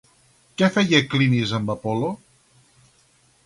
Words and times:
Què 0.61 0.69
feia 0.77 1.03
Clinis 1.11 1.55
amb 1.59 1.71
Apol·lo? 1.77 2.11